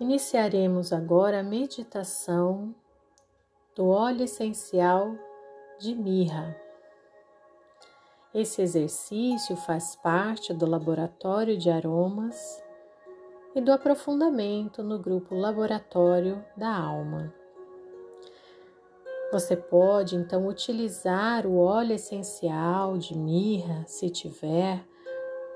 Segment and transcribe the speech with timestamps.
[0.00, 2.74] Iniciaremos agora a meditação
[3.76, 5.14] do óleo essencial
[5.78, 6.56] de mirra.
[8.32, 12.64] Esse exercício faz parte do laboratório de aromas
[13.54, 17.34] e do aprofundamento no grupo Laboratório da Alma.
[19.30, 24.82] Você pode então utilizar o óleo essencial de mirra, se tiver,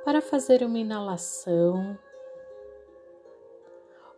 [0.05, 1.99] para fazer uma inalação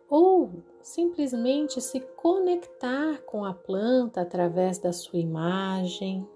[0.09, 6.27] ou simplesmente se conectar com a planta através da sua imagem,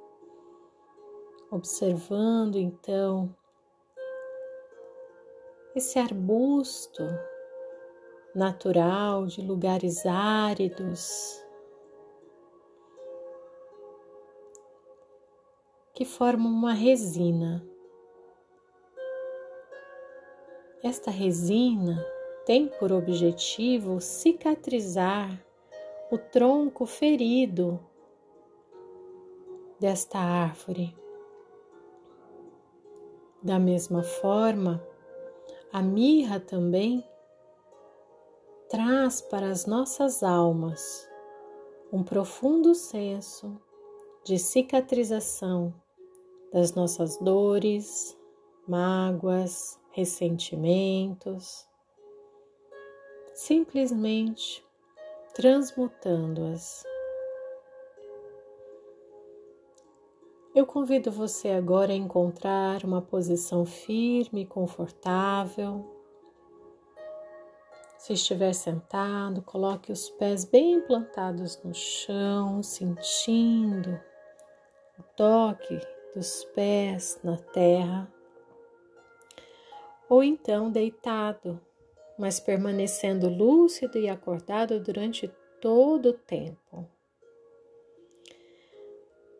[1.49, 3.33] observando então
[5.73, 7.03] esse arbusto
[8.35, 11.41] natural de lugares áridos
[15.93, 17.65] que formam uma resina.
[20.83, 22.03] Esta resina
[22.45, 25.39] tem por objetivo cicatrizar
[26.11, 27.79] o tronco ferido
[29.79, 30.95] desta árvore.
[33.41, 34.85] Da mesma forma,
[35.71, 37.03] a mirra também
[38.69, 41.09] traz para as nossas almas
[41.91, 43.59] um profundo senso
[44.23, 45.73] de cicatrização
[46.51, 48.17] das nossas dores,
[48.67, 51.70] mágoas, ressentimentos
[53.41, 54.63] simplesmente
[55.33, 56.83] transmutando-as.
[60.53, 65.83] Eu convido você agora a encontrar uma posição firme e confortável.
[67.97, 73.99] Se estiver sentado, coloque os pés bem plantados no chão, sentindo
[74.99, 75.79] o toque
[76.13, 78.07] dos pés na terra.
[80.07, 81.59] Ou então deitado,
[82.21, 85.27] mas permanecendo lúcido e acordado durante
[85.59, 86.87] todo o tempo.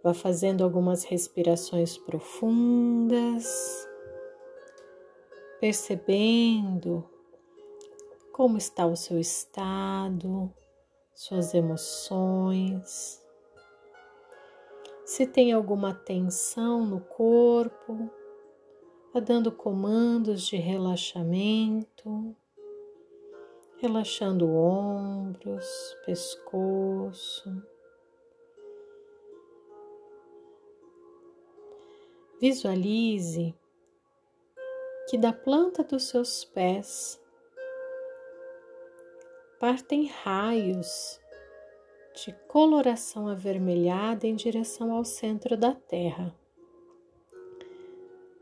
[0.04, 3.88] Vá fazendo algumas respirações profundas,
[5.60, 7.08] percebendo
[8.34, 10.52] como está o seu estado,
[11.14, 13.24] suas emoções.
[15.06, 18.10] Se tem alguma tensão no corpo,
[19.14, 22.36] vá dando comandos de relaxamento
[23.82, 27.52] relaxando ombros, pescoço.
[32.40, 33.56] Visualize
[35.10, 37.20] que da planta dos seus pés
[39.60, 41.20] partem raios
[42.14, 46.36] de coloração avermelhada em direção ao centro da Terra,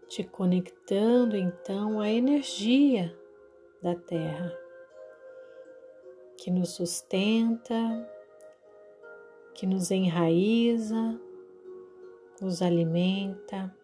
[0.09, 3.17] te conectando então à energia
[3.81, 4.58] da Terra
[6.39, 8.09] que nos sustenta,
[9.53, 11.19] que nos enraiza,
[12.39, 13.75] nos alimenta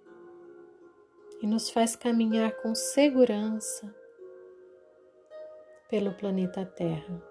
[1.41, 3.93] e nos faz caminhar com segurança
[5.89, 7.21] pelo planeta Terra.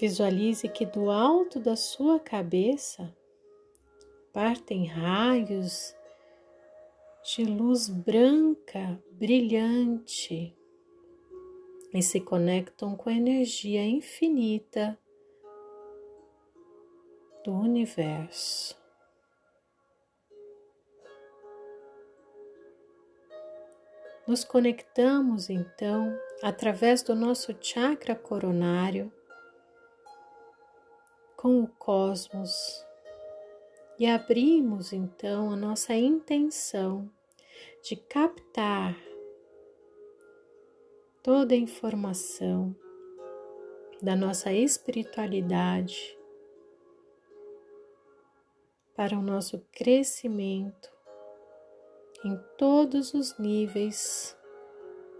[0.00, 3.14] Visualize que do alto da sua cabeça
[4.32, 5.94] partem raios
[7.22, 10.56] de luz branca, brilhante,
[11.92, 14.98] e se conectam com a energia infinita
[17.44, 18.80] do universo.
[24.26, 29.12] Nos conectamos então através do nosso chakra coronário
[31.36, 32.86] com o cosmos
[33.98, 37.10] e abrimos então a nossa intenção
[37.82, 38.96] de captar
[41.22, 42.74] toda a informação
[44.02, 46.18] da nossa espiritualidade
[48.96, 50.90] para o nosso crescimento
[52.24, 54.36] em todos os níveis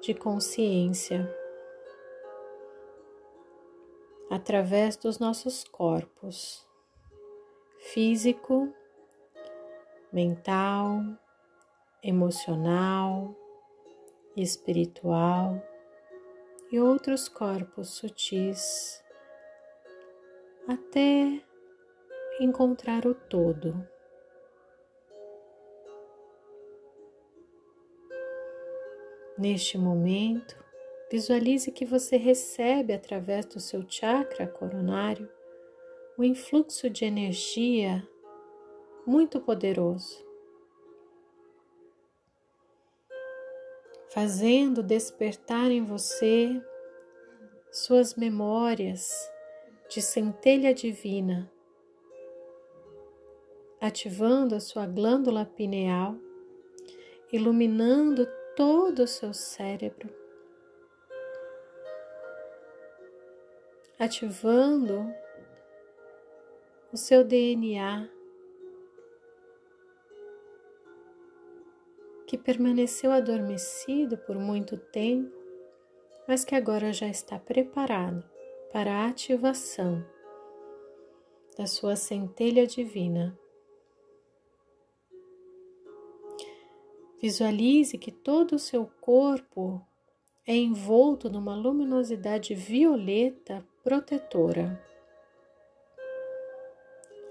[0.00, 1.32] de consciência
[4.28, 6.66] através dos nossos corpos
[7.78, 8.74] físico,
[10.12, 11.00] mental,
[12.02, 13.36] emocional,
[14.36, 15.62] espiritual
[16.72, 19.04] e outros corpos sutis
[20.66, 21.44] até
[22.40, 23.86] encontrar o todo.
[29.36, 30.56] Neste momento,
[31.10, 35.30] visualize que você recebe através do seu chakra coronário
[36.18, 38.08] um influxo de energia
[39.06, 40.31] muito poderoso
[44.12, 46.62] fazendo despertar em você
[47.70, 49.10] suas memórias
[49.88, 51.50] de centelha divina,
[53.80, 56.14] ativando a sua glândula pineal,
[57.32, 60.10] iluminando todo o seu cérebro,
[63.98, 65.10] ativando
[66.92, 68.10] o seu DNA
[72.32, 75.30] que permaneceu adormecido por muito tempo,
[76.26, 78.24] mas que agora já está preparado
[78.72, 80.02] para a ativação
[81.58, 83.38] da sua centelha divina.
[87.20, 89.86] Visualize que todo o seu corpo
[90.46, 94.82] é envolto numa luminosidade violeta protetora,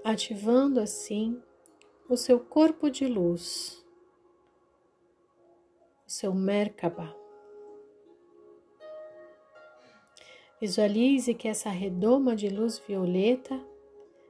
[0.04, 1.42] ativando assim
[2.08, 3.81] o seu corpo de luz
[6.12, 7.16] seu Merkaba.
[10.60, 13.58] Visualize que essa redoma de luz violeta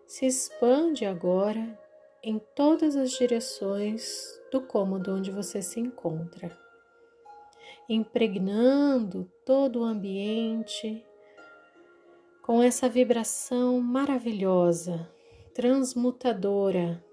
[0.07, 1.77] se expande agora
[2.23, 6.57] em todas as direções do cômodo onde você se encontra,
[7.89, 11.05] impregnando todo o ambiente
[12.43, 15.13] com essa vibração maravilhosa,
[15.53, 17.05] transmutadora,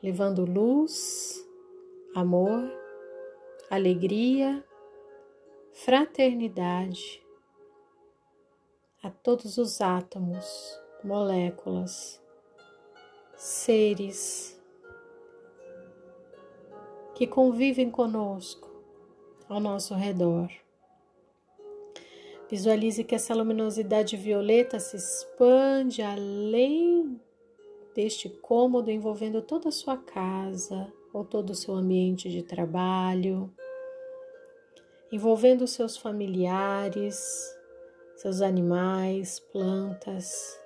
[0.00, 1.44] levando luz,
[2.14, 2.79] amor
[3.70, 4.64] alegria,
[5.72, 7.24] fraternidade
[9.00, 12.20] a todos os átomos, moléculas,
[13.36, 14.60] seres
[17.14, 18.68] que convivem conosco
[19.48, 20.50] ao nosso redor.
[22.50, 27.20] Visualize que essa luminosidade violeta se expande além
[27.94, 33.52] deste cômodo, envolvendo toda a sua casa ou todo o seu ambiente de trabalho,
[35.10, 37.18] envolvendo seus familiares,
[38.16, 40.58] seus animais, plantas,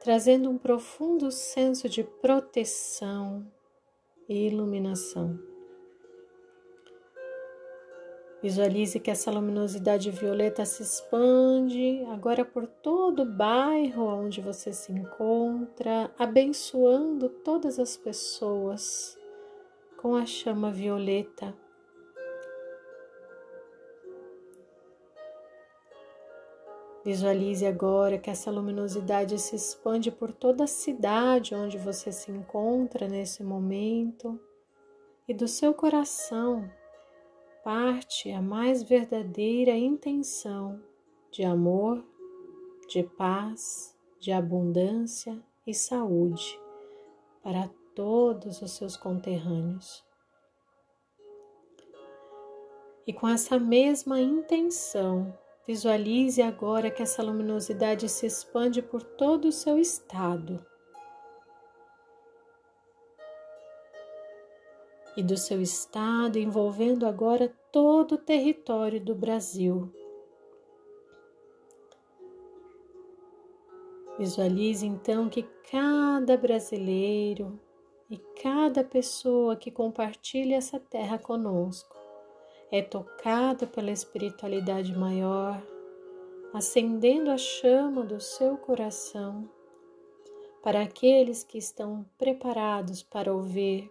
[0.00, 3.46] trazendo um profundo senso de proteção
[4.28, 5.38] e iluminação.
[8.40, 14.92] Visualize que essa luminosidade violeta se expande agora por todo o bairro onde você se
[14.92, 19.17] encontra, abençoando todas as pessoas
[19.98, 21.54] com a chama violeta.
[27.04, 33.08] Visualize agora que essa luminosidade se expande por toda a cidade onde você se encontra
[33.08, 34.38] nesse momento.
[35.26, 36.70] E do seu coração
[37.64, 40.80] parte a mais verdadeira intenção
[41.30, 42.04] de amor,
[42.88, 46.58] de paz, de abundância e saúde
[47.42, 50.04] para todos os seus conterrâneos.
[53.06, 55.34] E com essa mesma intenção,
[55.68, 60.64] Visualize agora que essa luminosidade se expande por todo o seu estado.
[65.14, 69.92] E do seu estado envolvendo agora todo o território do Brasil.
[74.18, 77.60] Visualize então que cada brasileiro
[78.10, 81.96] e cada pessoa que compartilha essa terra conosco
[82.70, 85.62] é tocado pela espiritualidade maior,
[86.52, 89.48] acendendo a chama do seu coração
[90.62, 93.90] para aqueles que estão preparados para ouvir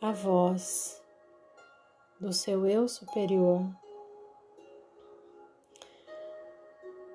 [0.00, 1.02] a voz
[2.18, 3.62] do seu eu superior.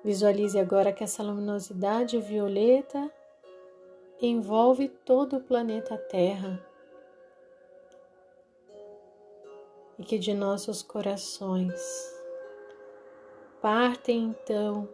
[0.04, 3.12] Visualize agora que essa luminosidade violeta
[4.26, 6.64] envolve todo o planeta Terra
[9.98, 11.80] e que de nossos corações
[13.60, 14.88] partem então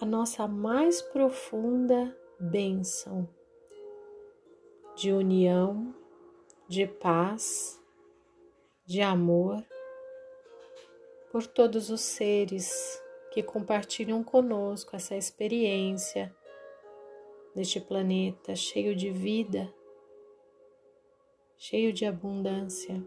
[0.00, 3.28] a nossa mais profunda bênção
[4.96, 5.94] de união,
[6.66, 7.82] de paz,
[8.86, 9.62] de amor
[11.30, 16.34] por todos os seres que compartilham conosco essa experiência
[17.54, 19.72] neste planeta cheio de vida
[21.62, 23.06] cheio de abundância,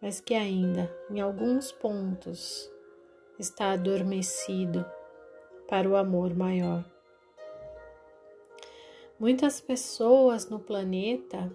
[0.00, 2.72] mas que ainda, em alguns pontos,
[3.38, 4.86] está adormecido
[5.68, 6.82] para o amor maior.
[9.20, 11.54] Muitas pessoas no planeta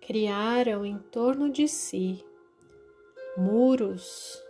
[0.00, 2.26] criaram em torno de si
[3.36, 4.42] muros,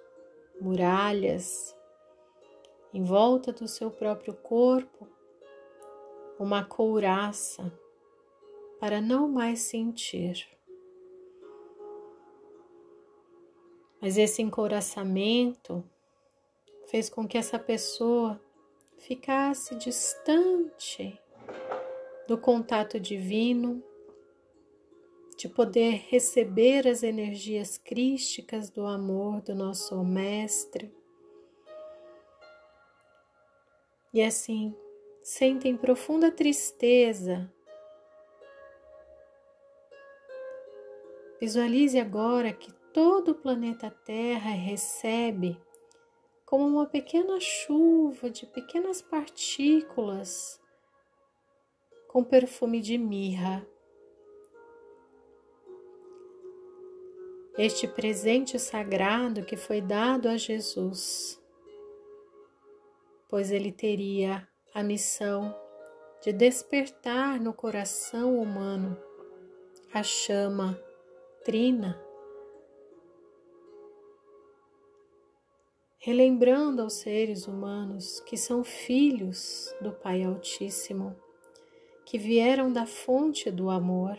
[0.59, 1.77] muralhas,
[2.95, 5.07] em volta do seu próprio corpo,
[6.39, 7.73] uma couraça
[8.79, 10.47] para não mais sentir.
[14.01, 15.83] Mas esse encoraçamento
[16.87, 18.41] fez com que essa pessoa
[18.99, 21.19] ficasse distante
[22.27, 23.83] do contato divino,
[25.37, 30.93] de poder receber as energias crísticas do amor do nosso Mestre.
[34.13, 34.75] E assim,
[35.27, 37.53] sentem profunda tristeza.
[41.41, 45.61] Visualize agora que todo o planeta Terra recebe
[46.45, 50.63] como uma pequena chuva de pequenas partículas
[52.07, 53.67] com perfume de mirra.
[57.59, 61.43] Este presente sagrado que foi dado a Jesus,
[63.29, 65.57] pois ele teria a missão
[66.23, 68.95] de despertar no coração humano
[69.91, 70.79] a chama
[71.43, 71.99] trina
[75.97, 81.17] relembrando aos seres humanos que são filhos do Pai Altíssimo,
[82.05, 84.19] que vieram da fonte do amor.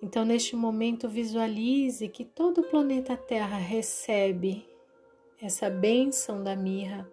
[0.00, 4.66] Então, neste momento, visualize que todo o planeta Terra recebe
[5.38, 7.06] essa bênção da mirra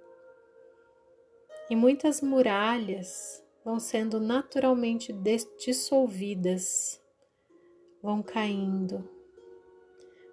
[1.70, 5.14] e muitas muralhas vão sendo naturalmente
[5.58, 7.02] dissolvidas,
[8.02, 9.20] vão caindo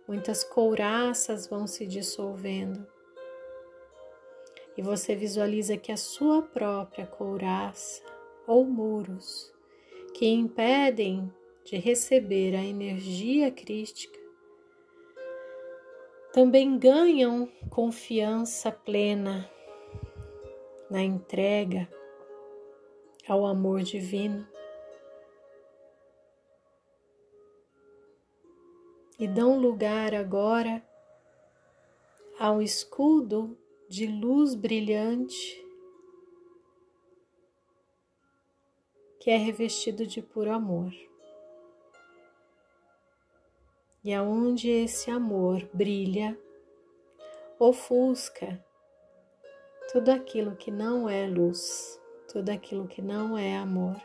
[0.07, 2.87] muitas couraças vão se dissolvendo.
[4.77, 8.03] E você visualiza que a sua própria couraça
[8.47, 9.53] ou muros
[10.15, 11.33] que impedem
[11.65, 14.19] de receber a energia crística
[16.33, 19.51] também ganham confiança plena
[20.91, 21.89] na entrega
[23.29, 24.47] ao amor divino.
[29.19, 30.87] e dão lugar agora
[32.39, 33.57] a um escudo
[33.89, 35.65] de luz brilhante
[39.21, 40.93] que é revestido de puro amor.
[44.05, 46.39] E aonde esse amor brilha,
[47.59, 48.65] ofusca
[49.97, 51.99] tudo aquilo que não é luz,
[52.31, 53.97] tudo aquilo que não é amor.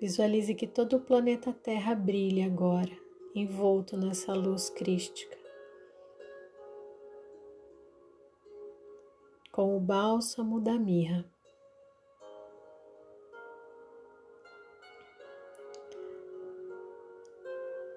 [0.00, 2.90] Visualize que todo o planeta Terra brilha agora,
[3.36, 5.38] envolto nessa luz crística.
[9.52, 11.24] Com o bálsamo da mirra.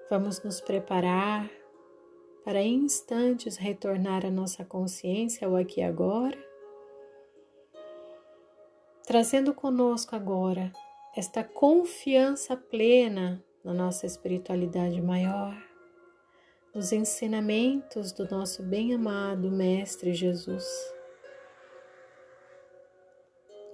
[0.08, 1.50] Vamos nos preparar
[2.44, 6.38] para instantes retornar a nossa consciência ao aqui e agora,
[9.04, 10.72] trazendo conosco agora
[11.16, 15.60] esta confiança plena na nossa espiritualidade maior,
[16.72, 20.64] nos ensinamentos do nosso bem-amado Mestre Jesus,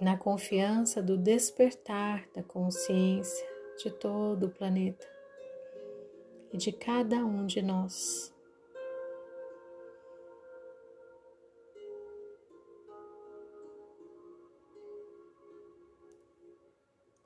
[0.01, 3.47] na confiança do despertar da consciência
[3.77, 5.12] de todo o planeta
[6.53, 8.33] e de cada um de nós.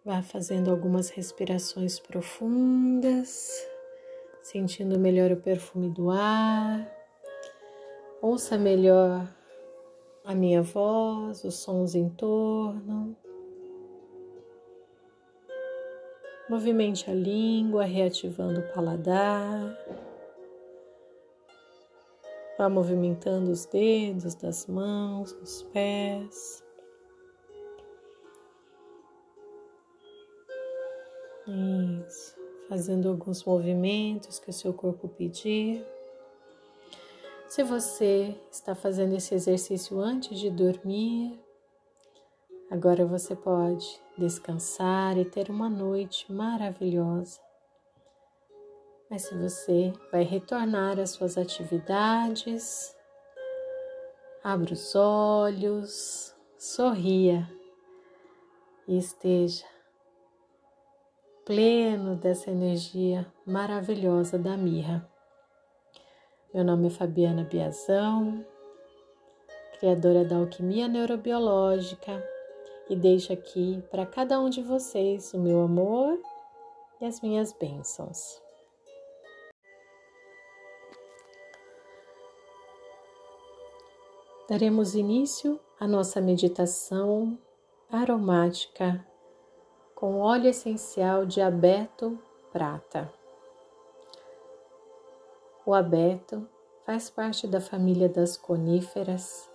[0.05, 3.51] Vá fazendo algumas respirações profundas,
[4.41, 6.89] sentindo melhor o perfume do ar.
[8.23, 9.29] Ouça melhor
[10.25, 13.17] a minha voz, os sons em torno.
[16.49, 19.77] Movimente a língua, reativando o paladar.
[22.57, 26.65] Vá movimentando os dedos das mãos, dos pés.
[31.47, 32.37] Isso.
[32.69, 35.85] Fazendo alguns movimentos que o seu corpo pedir.
[37.49, 41.39] Se você está fazendo esse exercício antes de dormir,
[42.71, 47.41] agora você pode descansar e ter uma noite maravilhosa.
[49.09, 52.97] Mas se você vai retornar às suas atividades,
[54.43, 57.49] abra os olhos, sorria
[58.89, 59.65] e esteja
[61.45, 65.09] pleno dessa energia maravilhosa da mirra.
[66.53, 68.45] Meu nome é Fabiana Biazão,
[69.79, 72.21] criadora da alquimia neurobiológica,
[72.89, 76.19] e deixo aqui para cada um de vocês o meu amor
[77.01, 78.41] e as minhas bênçãos.
[84.49, 87.37] Daremos início à nossa meditação
[87.91, 89.05] aromática
[89.95, 92.19] com óleo essencial de abeto
[92.53, 93.13] prata.
[95.65, 96.49] O abeto
[96.85, 99.51] faz parte da família das coníferas,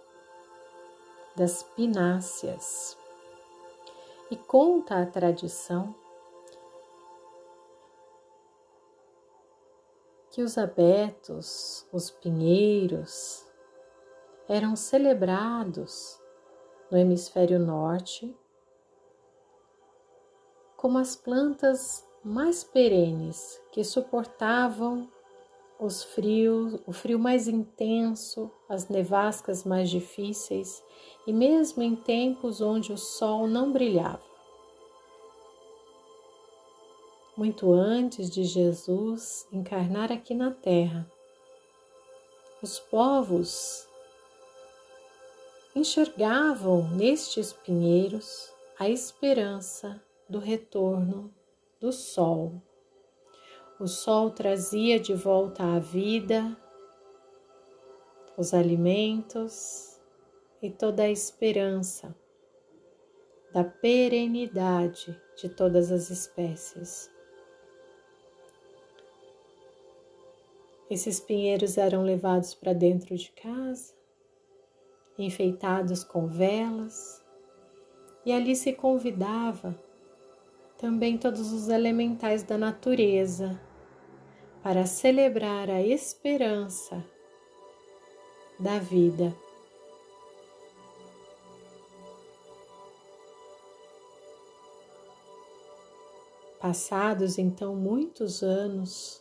[1.38, 2.98] das pináceas,
[4.32, 5.94] e conta a tradição
[10.32, 13.46] que os abetos, os pinheiros,
[14.48, 16.18] eram celebrados
[16.90, 18.34] no hemisfério norte
[20.78, 25.10] como as plantas mais perenes que suportavam
[25.82, 30.84] os frios, o frio mais intenso, as nevascas mais difíceis
[31.26, 34.22] e mesmo em tempos onde o sol não brilhava.
[37.36, 41.12] Muito antes de Jesus encarnar aqui na Terra,
[42.62, 43.88] os povos
[45.76, 51.34] enxergavam nestes pinheiros a esperança do retorno
[51.80, 52.62] do sol.
[53.82, 56.56] O sol trazia de volta a vida,
[58.38, 60.00] os alimentos
[60.62, 62.16] e toda a esperança
[63.52, 67.10] da perenidade de todas as espécies.
[70.88, 73.96] Esses pinheiros eram levados para dentro de casa,
[75.18, 77.26] enfeitados com velas,
[78.24, 79.76] e ali se convidava
[80.78, 83.60] também todos os elementais da natureza
[84.63, 87.03] para celebrar a esperança
[88.60, 89.36] da vida.
[96.60, 99.20] Passados então muitos anos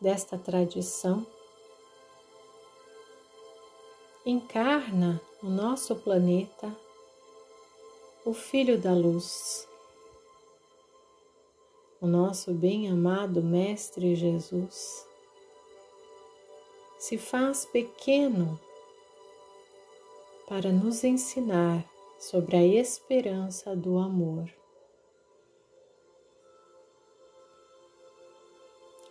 [0.00, 1.26] desta tradição,
[4.24, 6.72] encarna no nosso planeta
[8.24, 9.67] o Filho da Luz
[12.00, 15.04] o nosso bem-amado Mestre Jesus
[16.96, 18.58] se faz pequeno
[20.46, 21.84] para nos ensinar
[22.18, 24.48] sobre a esperança do amor.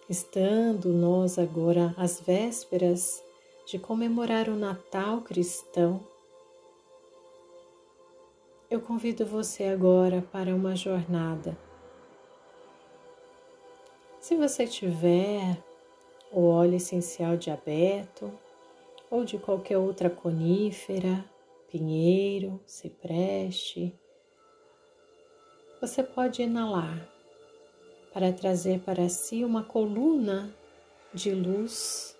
[0.10, 3.22] Estando nós agora às vésperas
[3.66, 6.02] de comemorar o Natal cristão,
[8.70, 11.67] eu convido você agora para uma jornada
[14.28, 15.58] se você tiver
[16.34, 18.30] o óleo essencial de abeto
[19.10, 21.24] ou de qualquer outra conífera,
[21.72, 23.98] pinheiro, cipreste,
[25.80, 27.10] você pode inalar
[28.14, 30.54] para trazer para si uma coluna
[31.14, 32.14] de luz,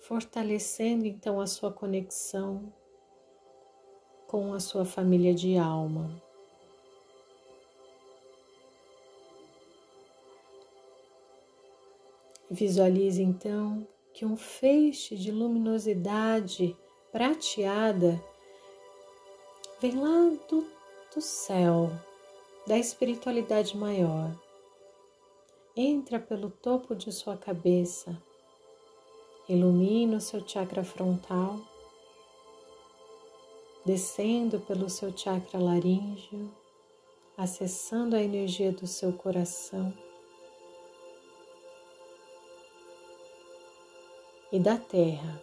[0.00, 2.72] fortalecendo então a sua conexão
[4.26, 6.25] com a sua família de alma.
[12.50, 16.76] Visualize então que um feixe de luminosidade
[17.10, 18.22] prateada
[19.80, 20.64] vem lá do,
[21.12, 21.90] do céu,
[22.64, 24.30] da espiritualidade maior.
[25.76, 28.16] Entra pelo topo de sua cabeça,
[29.48, 31.58] ilumina o seu chakra frontal,
[33.84, 36.50] descendo pelo seu chakra laríngeo,
[37.36, 39.92] acessando a energia do seu coração
[44.52, 45.42] e da terra.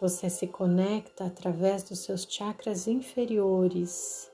[0.00, 4.30] Você se conecta através dos seus chakras inferiores,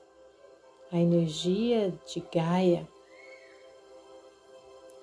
[0.91, 2.87] a energia de Gaia,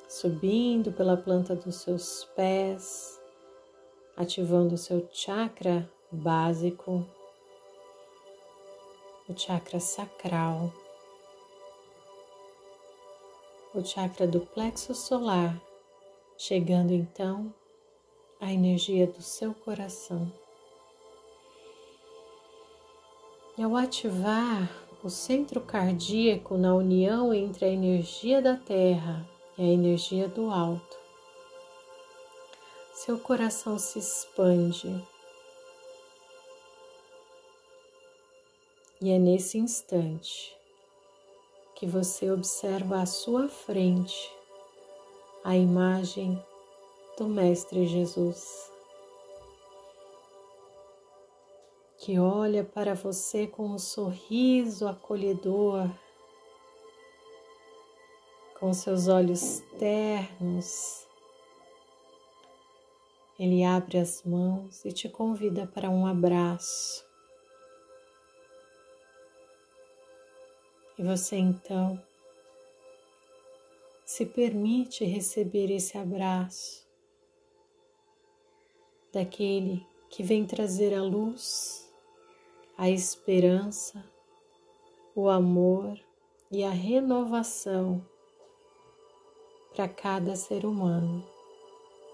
[0.09, 3.19] subindo pela planta dos seus pés,
[4.17, 7.07] ativando o seu chakra básico,
[9.27, 10.71] o chakra sacral,
[13.75, 15.59] o chakra do plexo solar,
[16.37, 17.55] chegando então
[18.41, 20.33] a energia do seu coração.
[23.59, 24.71] E ao ativar
[25.05, 30.99] o centro cardíaco na união entre a energia da terra e a energia do alto,
[32.95, 34.89] seu coração se expande.
[39.03, 40.57] E é nesse instante
[41.75, 44.31] que você observa à sua frente
[45.43, 46.43] a imagem
[47.21, 48.73] do Mestre Jesus,
[51.99, 55.87] que olha para você com um sorriso acolhedor,
[58.59, 61.07] com seus olhos ternos.
[63.39, 67.05] Ele abre as mãos e te convida para um abraço.
[70.97, 72.03] E você então
[74.07, 76.90] se permite receber esse abraço
[79.13, 81.93] daquele que vem trazer a luz,
[82.77, 84.05] a esperança,
[85.15, 85.99] o amor
[86.51, 88.05] e a renovação
[89.75, 91.25] para cada ser humano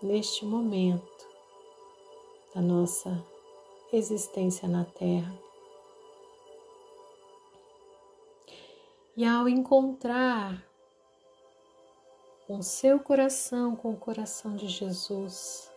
[0.02, 1.26] neste momento
[2.54, 3.24] da nossa
[3.92, 5.35] existência na Terra.
[9.16, 10.62] E ao encontrar
[12.48, 15.72] o seu coração com o coração de Jesus,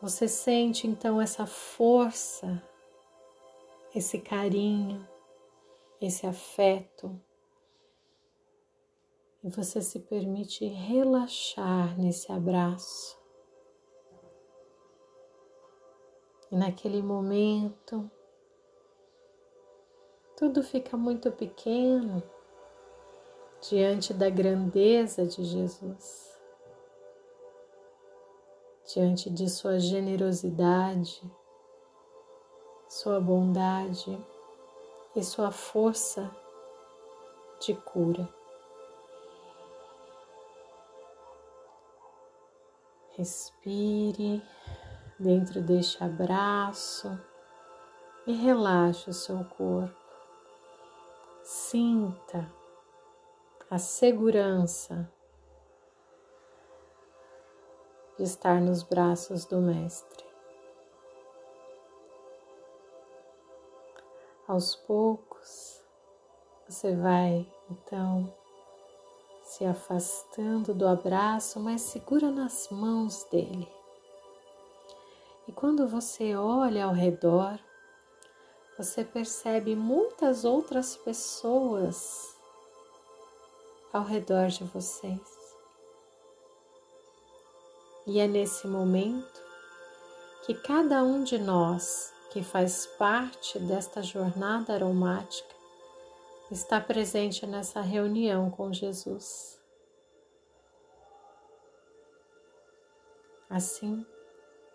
[0.00, 2.62] você sente então essa força,
[3.94, 5.06] esse carinho,
[6.00, 7.20] esse afeto,
[9.42, 13.18] e você se permite relaxar nesse abraço.
[16.50, 18.10] E naquele momento,
[20.36, 22.22] tudo fica muito pequeno
[23.68, 26.29] diante da grandeza de Jesus,
[28.92, 31.22] diante de Sua generosidade,
[32.88, 34.18] Sua bondade
[35.14, 36.30] e Sua força
[37.60, 38.28] de cura.
[43.16, 44.42] Respire
[45.18, 47.20] dentro deste abraço
[48.26, 49.94] e relaxe o seu corpo.
[51.42, 52.50] Sinta
[53.70, 55.08] a segurança
[58.22, 60.24] estar nos braços do Mestre.
[64.46, 65.80] Aos poucos,
[66.68, 68.32] você vai então
[69.42, 73.68] se afastando do abraço, mas segura nas mãos dele.
[75.48, 77.58] E quando você olha ao redor,
[78.78, 82.36] você percebe muitas outras pessoas
[83.92, 85.39] ao redor de vocês.
[88.10, 89.40] E é nesse momento
[90.44, 95.54] que cada um de nós que faz parte desta jornada aromática
[96.50, 99.60] está presente nessa reunião com Jesus.
[103.48, 104.04] Assim,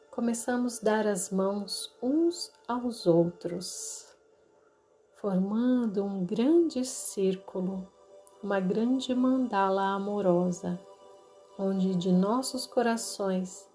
[0.10, 4.15] começamos a dar as mãos uns aos outros,
[5.19, 7.86] formando um grande círculo,
[8.41, 10.80] uma grande mandala amorosa,
[11.58, 13.70] onde de nossos corações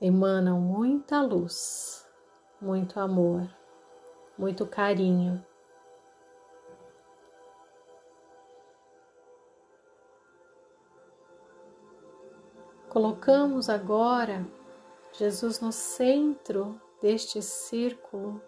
[0.00, 2.06] emanam muita luz,
[2.60, 3.48] muito amor,
[4.38, 5.44] muito carinho
[12.88, 14.44] Colocamos agora
[15.12, 18.42] Jesus no centro deste círculo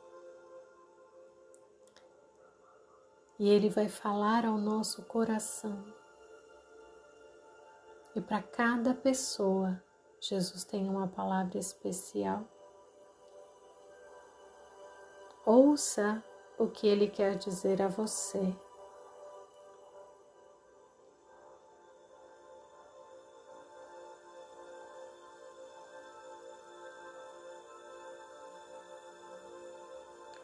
[3.38, 5.84] e Ele vai falar ao nosso coração.
[8.14, 9.80] E para cada pessoa,
[10.20, 12.44] Jesus tem uma palavra especial.
[15.46, 16.22] Ouça
[16.58, 18.54] o que Ele quer dizer a você.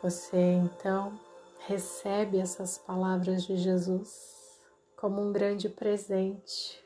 [0.03, 1.19] Você então
[1.67, 4.63] recebe essas palavras de Jesus
[4.97, 6.86] como um grande presente.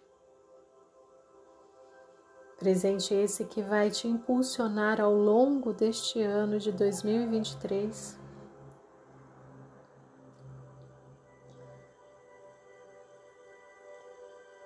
[2.60, 8.20] Presente esse que vai te impulsionar ao longo deste ano de 2023.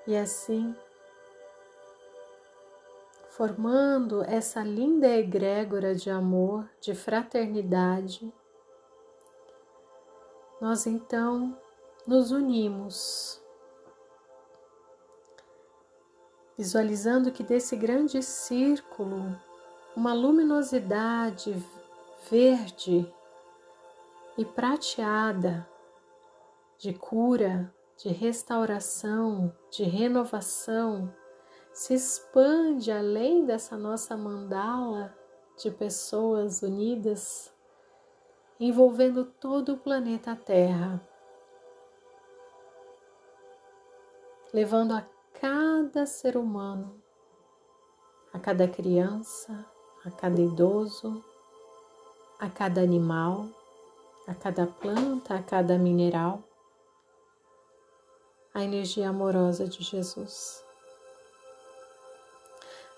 [0.09, 0.74] E assim,
[3.30, 8.35] formando essa linda egrégora de amor, de fraternidade,
[10.61, 11.57] nós então
[12.04, 13.40] nos unimos,
[16.56, 19.36] visualizando que desse grande círculo,
[19.96, 21.54] uma luminosidade
[22.30, 23.12] verde
[24.36, 25.68] e prateada
[26.78, 31.12] de cura, de restauração, de renovação,
[31.72, 35.14] se expande além dessa nossa mandala
[35.56, 37.52] de pessoas unidas
[38.58, 41.00] envolvendo todo o planeta Terra,
[44.52, 47.02] levando a cada ser humano,
[48.32, 49.66] a cada criança,
[50.04, 51.22] a cada idoso,
[52.38, 53.48] a cada animal,
[54.26, 56.42] a cada planta, a cada mineral,
[58.52, 60.64] a energia amorosa de Jesus.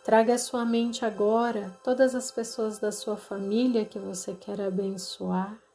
[0.05, 5.66] Traga à sua mente agora todas as pessoas da sua família que você quer abençoar.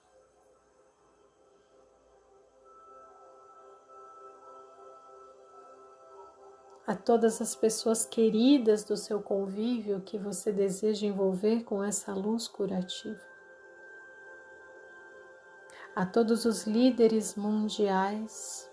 [6.92, 12.50] A todas as pessoas queridas do seu convívio que você deseja envolver com essa luz
[12.50, 13.22] curativa,
[15.96, 18.70] a todos os líderes mundiais.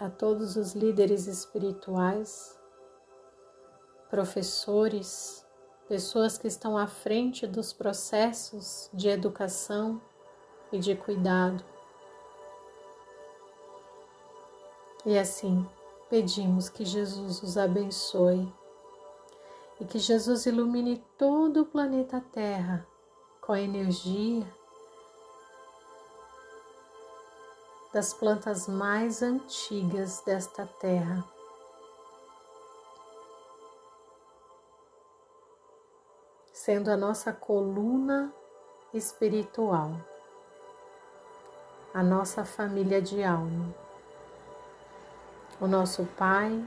[0.00, 2.58] A todos os líderes espirituais,
[4.08, 5.44] professores,
[5.86, 10.00] pessoas que estão à frente dos processos de educação
[10.72, 11.64] e de cuidado.
[15.04, 15.66] E assim
[16.10, 18.52] pedimos que Jesus os abençoe
[19.80, 22.86] e que Jesus ilumine todo o planeta Terra
[23.40, 24.46] com a energia
[27.92, 31.24] das plantas mais antigas desta terra.
[36.52, 38.32] Sendo a nossa coluna
[38.92, 39.92] espiritual
[41.92, 43.74] a nossa família de alma,
[45.60, 46.66] o nosso Pai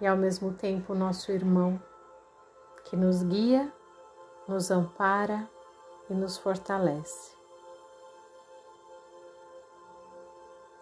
[0.00, 1.80] e ao mesmo tempo o nosso irmão,
[2.84, 3.72] que nos guia,
[4.46, 5.48] nos ampara
[6.08, 7.34] e nos fortalece.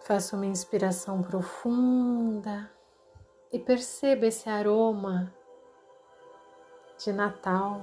[0.01, 2.71] Faça uma inspiração profunda
[3.51, 5.33] e perceba esse aroma
[7.03, 7.81] de Natal,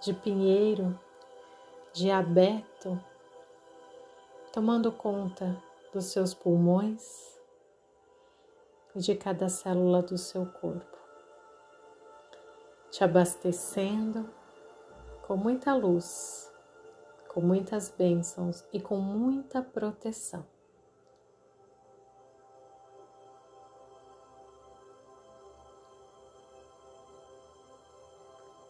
[0.00, 0.98] de pinheiro,
[1.92, 2.98] de abeto
[4.54, 5.60] tomando conta
[5.92, 7.36] dos seus pulmões
[8.94, 10.96] e de cada célula do seu corpo,
[12.88, 14.30] te abastecendo
[15.26, 16.54] com muita luz,
[17.26, 20.46] com muitas bênçãos e com muita proteção.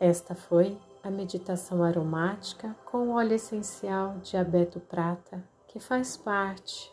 [0.00, 6.88] Esta foi a meditação aromática com óleo essencial de abeto prata que faz parte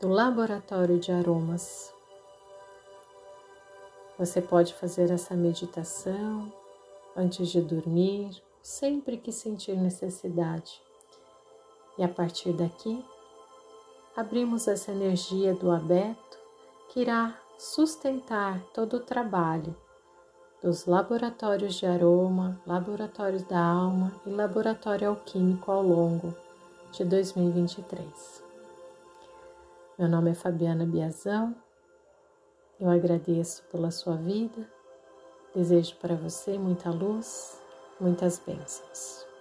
[0.00, 1.92] do laboratório de aromas.
[4.16, 6.52] Você pode fazer essa meditação
[7.16, 10.80] antes de dormir, sempre que sentir necessidade.
[11.98, 13.04] E a partir daqui,
[14.16, 16.38] abrimos essa energia do abeto
[16.90, 19.74] que irá sustentar todo o trabalho
[20.62, 26.32] dos laboratórios de aroma, laboratórios da alma e laboratório alquímico ao longo
[26.92, 28.44] de 2023.
[29.98, 31.56] Meu nome é Fabiana Biazão,
[32.78, 34.70] eu agradeço pela sua vida,
[35.54, 37.58] desejo para você muita luz,
[37.98, 39.31] muitas bênçãos.